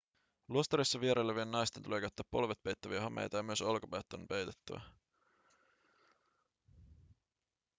luostareissa 0.47 0.99
vierailevien 1.01 1.51
naisten 1.51 1.83
tulee 1.83 2.01
käyttää 2.01 2.25
polvet 2.31 2.63
peittäviä 2.63 3.01
hameita 3.01 3.37
ja 3.37 3.43
myös 3.43 3.61
olkapäät 3.61 4.13
on 4.13 4.27
peitettävä 4.27 4.81